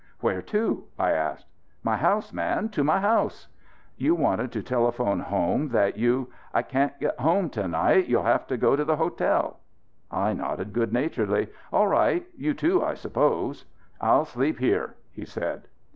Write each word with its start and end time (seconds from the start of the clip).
"Where 0.19 0.41
to?" 0.41 0.85
I 0.97 1.11
asked. 1.11 1.45
"My 1.83 1.95
house, 1.95 2.33
man! 2.33 2.69
To 2.69 2.83
my 2.83 2.99
house!" 3.01 3.47
"You 3.97 4.15
wanted 4.15 4.51
to 4.53 4.63
telephone 4.63 5.19
home 5.19 5.69
that 5.69 5.95
you" 5.95 6.31
"I 6.55 6.63
can't 6.63 6.99
get 6.99 7.19
home 7.19 7.51
to 7.51 7.67
night. 7.67 8.07
You'll 8.07 8.23
have 8.23 8.47
to 8.47 8.57
go 8.57 8.75
to 8.75 8.83
the 8.83 8.95
hotel." 8.95 9.59
I 10.09 10.33
nodded 10.33 10.73
good 10.73 10.91
naturedly. 10.91 11.49
"All 11.71 11.87
right. 11.87 12.25
You, 12.35 12.55
too, 12.55 12.83
I 12.83 12.95
suppose." 12.95 13.65
"I'll 14.01 14.25
sleep 14.25 14.57
here," 14.57 14.95
he 15.11 15.23
said. 15.23 15.67